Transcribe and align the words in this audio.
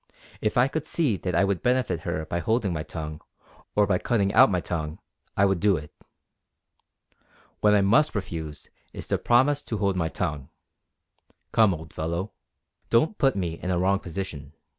If 0.41 0.57
I 0.57 0.67
could 0.67 0.87
see 0.87 1.15
that 1.17 1.35
I 1.35 1.43
would 1.43 1.61
benefit 1.61 1.99
her 1.99 2.25
by 2.25 2.39
holding 2.39 2.73
my 2.73 2.81
tongue, 2.81 3.21
or 3.75 3.85
by 3.85 3.99
cutting 3.99 4.33
out 4.33 4.49
my 4.49 4.59
tongue, 4.59 4.97
I 5.37 5.45
would 5.45 5.59
do 5.59 5.77
it. 5.77 5.93
What 7.59 7.75
I 7.75 7.81
must 7.81 8.15
refuse 8.15 8.71
is 8.93 9.07
to 9.09 9.19
promise 9.19 9.61
to 9.61 9.77
hold 9.77 9.95
my 9.95 10.07
tongue. 10.09 10.49
Come, 11.51 11.71
old 11.75 11.93
fellow, 11.93 12.31
don't 12.89 13.19
put 13.19 13.35
me 13.35 13.59
in 13.61 13.69
a 13.69 13.77
wrong 13.77 13.99
position. 13.99 14.53